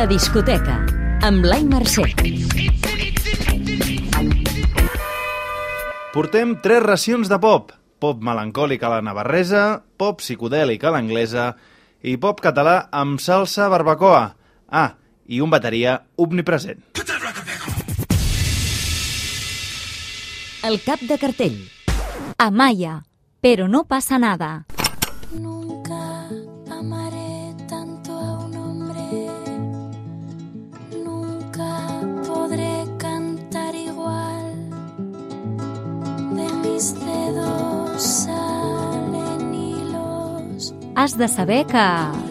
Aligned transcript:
La 0.00 0.06
discoteca, 0.08 0.78
amb 1.28 1.42
Blai 1.44 1.60
Mercè. 1.68 2.06
Portem 6.14 6.54
tres 6.64 6.80
racions 6.80 7.28
de 7.28 7.36
pop. 7.42 7.74
Pop 8.00 8.22
melancòlic 8.24 8.80
a 8.80 8.94
la 8.94 9.02
navarresa, 9.04 9.82
pop 10.00 10.22
psicodèlic 10.24 10.86
a 10.88 10.94
l'anglesa 10.94 11.50
i 12.00 12.16
pop 12.16 12.40
català 12.40 12.88
amb 12.96 13.20
salsa 13.20 13.68
barbacoa. 13.68 14.24
Ah, 14.72 14.94
i 15.28 15.44
un 15.44 15.52
bateria 15.52 15.98
omnipresent. 16.16 16.80
El 20.64 20.80
cap 20.80 21.04
de 21.04 21.20
cartell. 21.20 21.60
Amaya, 22.38 23.02
pero 23.44 23.68
no 23.68 23.84
pasa 23.84 24.16
nada. 24.16 24.69
Mis 36.80 36.94
dedos 36.94 38.02
salen 38.02 39.54
hilos. 39.54 40.74
Has 40.96 41.18
de 41.18 41.28
saber 41.28 41.66
que... 41.66 41.84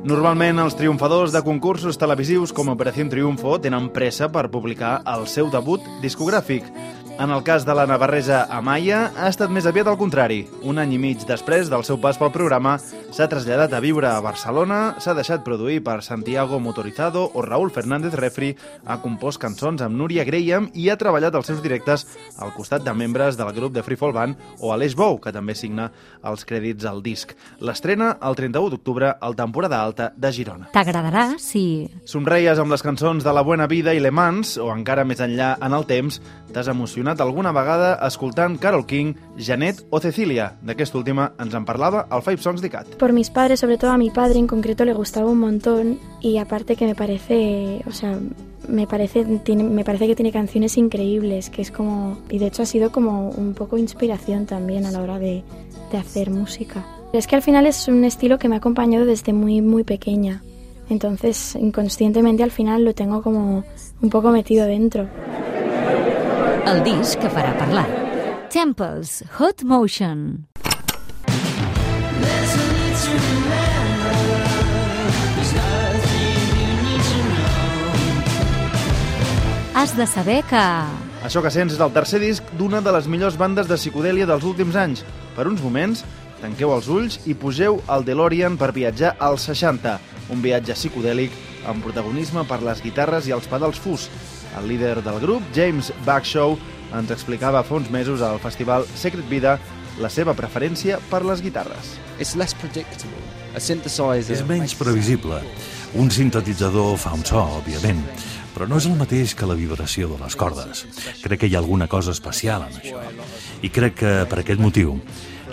Normalment 0.00 0.62
els 0.62 0.78
triomfadors 0.78 1.34
de 1.34 1.42
concursos 1.44 1.98
televisius 2.00 2.54
com 2.56 2.72
Operació 2.72 3.04
Triunfo 3.12 3.58
tenen 3.60 3.90
pressa 3.92 4.30
per 4.32 4.48
publicar 4.48 5.02
el 5.12 5.26
seu 5.28 5.50
debut 5.52 5.84
discogràfic. 6.00 6.64
En 7.20 7.28
el 7.28 7.42
cas 7.42 7.66
de 7.66 7.74
la 7.74 7.84
navarresa 7.84 8.46
Amaya, 8.48 9.10
ha 9.12 9.26
estat 9.28 9.50
més 9.52 9.66
aviat 9.68 9.90
al 9.90 9.98
contrari. 10.00 10.38
Un 10.64 10.80
any 10.80 10.94
i 10.96 10.98
mig 10.98 11.26
després 11.28 11.68
del 11.68 11.82
seu 11.84 11.98
pas 12.00 12.16
pel 12.16 12.30
programa, 12.32 12.78
s'ha 13.12 13.26
traslladat 13.28 13.74
a 13.76 13.80
viure 13.84 14.08
a 14.08 14.22
Barcelona, 14.24 14.94
s'ha 15.04 15.12
deixat 15.12 15.44
produir 15.44 15.82
per 15.84 15.98
Santiago 16.00 16.56
Motorizado 16.64 17.26
o 17.34 17.42
Raúl 17.44 17.68
Fernández 17.74 18.16
Refri, 18.16 18.54
ha 18.86 18.96
compost 19.02 19.36
cançons 19.42 19.84
amb 19.84 20.00
Núria 20.00 20.24
Graham 20.24 20.70
i 20.72 20.88
ha 20.88 20.96
treballat 20.96 21.36
els 21.36 21.50
seus 21.52 21.60
directes 21.60 22.06
al 22.40 22.54
costat 22.56 22.88
de 22.88 22.96
membres 22.96 23.36
del 23.36 23.52
grup 23.52 23.76
de 23.76 23.84
Free 23.84 24.00
Fall 24.00 24.16
Band 24.16 24.40
o 24.64 24.72
Aleix 24.72 24.96
Bou, 24.96 25.20
que 25.20 25.34
també 25.36 25.52
signa 25.52 25.90
els 26.24 26.48
crèdits 26.48 26.88
al 26.88 27.04
disc. 27.04 27.36
L'estrena 27.60 28.14
el 28.16 28.40
31 28.40 28.72
d'octubre 28.72 29.12
al 29.20 29.36
temporada 29.36 29.82
alta 29.82 30.08
de 30.16 30.32
Girona. 30.32 30.72
T'agradarà 30.72 31.34
si... 31.36 31.84
Somreies 32.08 32.64
amb 32.64 32.72
les 32.72 32.80
cançons 32.80 33.28
de 33.28 33.36
La 33.36 33.44
Buena 33.44 33.68
Vida 33.68 33.92
i 33.92 34.00
Le 34.00 34.08
Mans, 34.08 34.56
o 34.56 34.72
encara 34.72 35.04
més 35.04 35.20
enllà 35.20 35.58
en 35.60 35.76
el 35.76 35.84
temps, 35.84 36.22
t'has 36.52 36.68
emocionat 36.68 37.20
alguna 37.20 37.52
vegada 37.52 37.94
escoltant 38.06 38.58
Carol 38.58 38.86
King, 38.86 39.14
Janet 39.38 39.86
o 39.90 40.00
Cecilia. 40.00 40.56
D'aquesta 40.62 40.98
última 40.98 41.32
ens 41.38 41.54
en 41.54 41.64
parlava 41.64 42.06
al 42.10 42.22
Five 42.22 42.42
Songs 42.42 42.60
de 42.60 42.70
Cat. 42.70 42.96
Por 42.98 43.12
mis 43.12 43.30
padres, 43.30 43.60
sobre 43.60 43.78
todo 43.78 43.90
a 43.92 43.98
mi 43.98 44.10
padre 44.10 44.38
en 44.38 44.46
concreto, 44.46 44.84
le 44.84 44.94
gustaba 44.94 45.30
un 45.30 45.38
montón 45.38 45.98
y 46.20 46.38
aparte 46.38 46.76
que 46.76 46.86
me 46.86 46.94
parece, 46.94 47.82
o 47.86 47.92
sea, 47.92 48.18
me 48.68 48.86
parece, 48.86 49.24
me 49.24 49.84
parece 49.84 50.06
que 50.06 50.14
tiene 50.14 50.32
canciones 50.32 50.76
increíbles, 50.76 51.50
que 51.50 51.62
es 51.62 51.70
como, 51.70 52.18
y 52.28 52.38
de 52.38 52.46
hecho 52.46 52.62
ha 52.62 52.66
sido 52.66 52.92
como 52.92 53.30
un 53.30 53.54
poco 53.54 53.78
inspiración 53.78 54.46
también 54.46 54.86
a 54.86 54.90
la 54.90 55.00
hora 55.00 55.18
de, 55.18 55.44
de 55.90 55.98
hacer 55.98 56.30
música. 56.30 56.84
Es 57.12 57.26
que 57.26 57.36
al 57.36 57.42
final 57.42 57.66
es 57.66 57.88
un 57.88 58.04
estilo 58.04 58.38
que 58.38 58.48
me 58.48 58.54
ha 58.54 58.58
acompañado 58.58 59.04
desde 59.04 59.32
muy, 59.32 59.60
muy 59.62 59.84
pequeña. 59.84 60.42
Entonces, 60.88 61.54
inconscientemente 61.54 62.42
al 62.42 62.50
final 62.50 62.84
lo 62.84 62.94
tengo 62.94 63.22
como 63.22 63.64
un 64.02 64.10
poco 64.10 64.30
metido 64.30 64.66
dentro. 64.66 65.08
El 66.68 66.82
disc 66.84 67.16
que 67.22 67.28
farà 67.32 67.50
parlar. 67.56 67.86
Temples, 68.52 69.22
Hot 69.38 69.62
Motion. 69.64 70.46
Has 79.74 79.94
de 79.96 80.04
saber 80.04 80.42
que... 80.50 80.60
Això 81.24 81.40
que 81.40 81.52
sents 81.52 81.72
és 81.72 81.80
el 81.80 81.92
tercer 81.94 82.20
disc 82.20 82.44
d'una 82.58 82.82
de 82.84 82.92
les 82.92 83.08
millors 83.08 83.38
bandes 83.40 83.68
de 83.70 83.78
psicodèlia 83.80 84.28
dels 84.28 84.44
últims 84.44 84.76
anys. 84.76 85.04
Per 85.36 85.46
uns 85.48 85.62
moments, 85.64 86.04
tanqueu 86.42 86.72
els 86.74 86.88
ulls 86.88 87.20
i 87.30 87.36
pugeu 87.38 87.80
al 87.88 88.04
DeLorean 88.04 88.56
per 88.60 88.72
viatjar 88.76 89.14
als 89.18 89.46
60, 89.50 89.96
un 90.32 90.42
viatge 90.42 90.76
psicodèlic 90.76 91.34
amb 91.68 91.84
protagonisme 91.84 92.44
per 92.48 92.62
les 92.64 92.82
guitarres 92.82 93.28
i 93.28 93.34
els 93.36 93.48
pedals 93.50 93.80
fus. 93.80 94.08
El 94.58 94.68
líder 94.68 94.98
del 95.04 95.20
grup, 95.22 95.44
James 95.54 95.92
Backshow, 96.06 96.56
ens 96.96 97.12
explicava 97.14 97.62
fa 97.62 97.76
uns 97.78 97.90
mesos 97.92 98.22
al 98.22 98.40
festival 98.42 98.86
Secret 98.98 99.28
Vida 99.30 99.58
la 100.00 100.10
seva 100.10 100.34
preferència 100.34 100.98
per 101.10 101.22
les 101.26 101.42
guitarres. 101.44 101.94
It's 102.18 102.34
less 102.36 102.56
predictable. 102.56 103.20
A 103.54 103.60
synthesizer. 103.60 104.36
És 104.36 104.44
menys 104.46 104.74
previsible. 104.78 105.40
Un 106.00 106.10
sintetitzador 106.14 106.94
fa 107.02 107.12
un 107.16 107.24
so, 107.26 107.40
òbviament, 107.58 108.02
però 108.54 108.68
no 108.70 108.78
és 108.78 108.86
el 108.86 108.94
mateix 108.98 109.34
que 109.34 109.48
la 109.48 109.56
vibració 109.58 110.12
de 110.12 110.20
les 110.20 110.36
cordes. 110.38 110.84
Crec 111.22 111.42
que 111.42 111.50
hi 111.50 111.56
ha 111.56 111.62
alguna 111.62 111.88
cosa 111.90 112.14
especial 112.14 112.68
en 112.68 112.78
això. 112.78 113.02
I 113.66 113.72
crec 113.74 113.98
que, 113.98 114.12
per 114.30 114.40
aquest 114.44 114.62
motiu, 114.62 114.94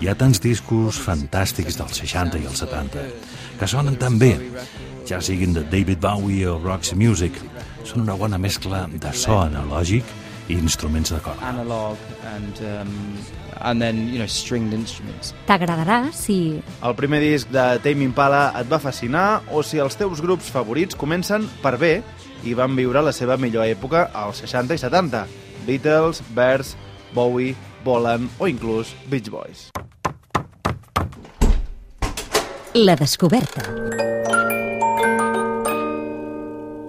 hi 0.00 0.08
ha 0.10 0.14
tants 0.18 0.40
discos 0.42 0.98
fantàstics 1.00 1.78
dels 1.78 2.00
60 2.02 2.40
i 2.42 2.48
els 2.50 2.60
70 2.64 3.04
que 3.58 3.68
sonen 3.70 3.96
tan 4.00 4.18
bé, 4.18 4.34
ja 5.06 5.20
siguin 5.22 5.54
de 5.54 5.62
David 5.70 6.00
Bowie 6.02 6.46
o 6.48 6.58
Roxy 6.58 6.96
Music. 6.98 7.36
Són 7.84 8.02
una 8.02 8.16
bona 8.18 8.38
mescla 8.40 8.86
de 8.90 9.12
so 9.14 9.38
analògic 9.42 10.08
i 10.48 10.56
instruments 10.58 11.12
de 11.12 11.20
corda. 11.24 11.48
analog 11.48 11.96
and 12.34 12.60
um, 12.60 12.92
and 13.60 13.80
then 13.80 14.08
you 14.08 14.18
know 14.18 14.26
stringed 14.26 14.74
instruments. 14.74 15.32
T'agradarà 15.46 16.12
si... 16.12 16.60
El 16.82 16.96
primer 16.96 17.20
disc 17.22 17.48
de 17.52 17.64
Tame 17.84 18.04
Impala 18.04 18.50
et 18.60 18.68
va 18.68 18.80
fascinar 18.82 19.42
o 19.52 19.62
si 19.62 19.80
els 19.80 19.96
teus 19.96 20.20
grups 20.20 20.50
favorits 20.52 20.96
comencen 20.96 21.46
per 21.62 21.76
bé 21.78 21.94
i 22.44 22.54
van 22.54 22.76
viure 22.76 23.00
la 23.04 23.12
seva 23.12 23.38
millor 23.40 23.64
època 23.64 24.10
als 24.12 24.42
60 24.44 24.74
i 24.74 24.82
70. 24.82 25.24
Beatles, 25.64 26.20
Bears, 26.36 26.74
Bowie, 27.14 27.54
Bolan 27.84 28.28
o 28.38 28.48
inclús 28.48 28.94
Beach 29.06 29.30
Boys. 29.30 29.70
La 32.74 32.96
descoberta. 32.96 33.62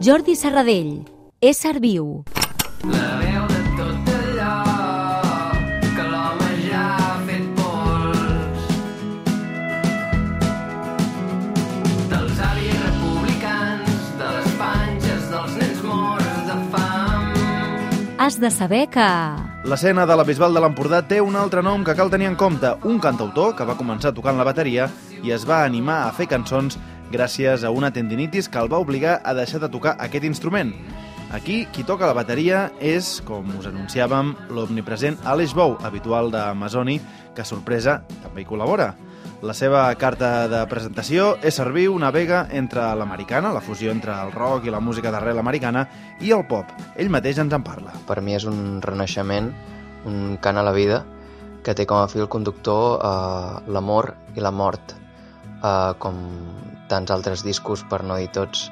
Jordi 0.00 0.36
Serradell, 0.36 1.04
Ésser 1.40 1.80
viu. 1.80 2.24
dels 12.08 12.40
avis 12.40 12.78
republicans, 12.86 14.06
de 14.16 14.30
les 14.36 14.54
panxes 14.60 15.28
dels 15.34 15.58
nens 15.60 15.82
morts 15.84 16.40
de 16.48 16.56
fam. 16.72 17.28
Has 18.16 18.40
de 18.40 18.50
saber 18.50 18.86
que... 18.88 19.55
L'escena 19.66 20.04
de 20.06 20.14
la 20.14 20.22
Bisbal 20.22 20.54
de 20.54 20.60
l'Empordà 20.62 21.00
té 21.10 21.16
un 21.18 21.34
altre 21.34 21.58
nom 21.58 21.82
que 21.82 21.94
cal 21.98 22.06
tenir 22.12 22.28
en 22.30 22.36
compte, 22.38 22.68
un 22.86 23.00
cantautor 23.02 23.56
que 23.58 23.64
va 23.66 23.74
començar 23.74 24.12
tocant 24.14 24.38
la 24.38 24.44
bateria 24.46 24.84
i 25.26 25.32
es 25.34 25.42
va 25.42 25.64
animar 25.64 25.96
a 26.04 26.12
fer 26.14 26.28
cançons 26.30 26.76
gràcies 27.10 27.64
a 27.66 27.72
una 27.74 27.90
tendinitis 27.90 28.46
que 28.46 28.62
el 28.62 28.70
va 28.70 28.78
obligar 28.78 29.16
a 29.24 29.34
deixar 29.34 29.58
de 29.64 29.70
tocar 29.72 29.96
aquest 29.98 30.22
instrument. 30.28 30.70
Aquí, 31.34 31.64
qui 31.74 31.82
toca 31.82 32.06
la 32.06 32.14
bateria 32.14 32.68
és, 32.78 33.16
com 33.26 33.50
us 33.58 33.66
anunciàvem, 33.66 34.36
l'omnipresent 34.54 35.18
Aleix 35.26 35.50
Bou, 35.58 35.74
habitual 35.82 36.30
de 36.30 36.44
que, 37.34 37.44
sorpresa, 37.44 38.04
també 38.22 38.42
hi 38.42 38.46
col·labora. 38.46 38.92
La 39.44 39.52
seva 39.52 39.82
carta 40.00 40.46
de 40.48 40.62
presentació 40.70 41.34
és 41.44 41.58
servir 41.58 41.90
una 41.92 42.08
vega 42.10 42.46
entre 42.56 42.86
l'americana, 42.96 43.50
la 43.52 43.60
fusió 43.60 43.90
entre 43.92 44.14
el 44.24 44.30
rock 44.32 44.64
i 44.64 44.72
la 44.72 44.80
música 44.80 45.10
d'arrel 45.12 45.36
americana, 45.42 45.82
i 46.24 46.32
el 46.32 46.46
pop. 46.48 46.70
Ell 46.96 47.12
mateix 47.12 47.36
ens 47.42 47.52
en 47.52 47.66
parla. 47.66 47.92
Per 48.08 48.16
mi 48.24 48.32
és 48.32 48.46
un 48.48 48.80
renaixement, 48.80 49.50
un 50.08 50.38
cant 50.40 50.56
a 50.56 50.64
la 50.64 50.72
vida, 50.72 51.02
que 51.62 51.74
té 51.76 51.84
com 51.84 52.00
a 52.00 52.08
fil 52.08 52.30
conductor 52.32 52.96
eh, 53.04 53.60
l'amor 53.68 54.14
i 54.36 54.40
la 54.40 54.54
mort. 54.54 54.96
Eh, 55.60 55.92
com 56.00 56.22
tants 56.88 57.12
altres 57.12 57.44
discos, 57.44 57.84
per 57.90 58.00
no 58.08 58.16
dir 58.16 58.32
tots, 58.32 58.70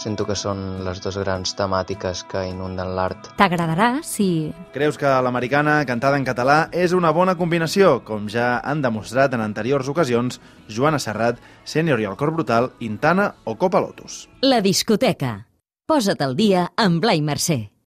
sento 0.00 0.24
que 0.26 0.36
són 0.38 0.80
les 0.86 1.00
dues 1.04 1.18
grans 1.20 1.54
temàtiques 1.56 2.24
que 2.30 2.46
inunden 2.48 2.94
l'art. 2.96 3.30
T'agradarà 3.38 3.90
si... 4.06 4.50
Creus 4.74 4.98
que 5.00 5.10
l'americana 5.24 5.80
cantada 5.88 6.18
en 6.20 6.26
català 6.26 6.58
és 6.72 6.94
una 6.96 7.12
bona 7.16 7.36
combinació, 7.38 7.98
com 8.06 8.28
ja 8.32 8.58
han 8.64 8.82
demostrat 8.82 9.36
en 9.36 9.44
anteriors 9.44 9.88
ocasions 9.92 10.40
Joana 10.68 11.00
Serrat, 11.02 11.40
Sènior 11.64 12.00
i 12.00 12.08
el 12.08 12.16
Cor 12.16 12.34
Brutal, 12.34 12.72
Intana 12.80 13.34
o 13.44 13.56
Copa 13.60 13.82
Lotus. 13.84 14.24
La 14.42 14.62
discoteca. 14.64 15.36
Posa't 15.90 16.22
al 16.22 16.36
dia 16.38 16.70
amb 16.78 17.02
Blai 17.02 17.20
Mercè. 17.20 17.70